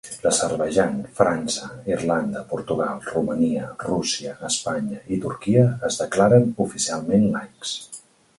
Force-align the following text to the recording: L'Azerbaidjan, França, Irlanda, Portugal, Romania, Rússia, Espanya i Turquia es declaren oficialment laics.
L'Azerbaidjan, 0.21 0.93
França, 1.19 1.67
Irlanda, 1.95 2.41
Portugal, 2.53 3.03
Romania, 3.11 3.67
Rússia, 3.89 4.33
Espanya 4.51 5.03
i 5.17 5.21
Turquia 5.27 5.67
es 5.91 6.01
declaren 6.05 6.51
oficialment 6.67 7.31
laics. 7.37 7.77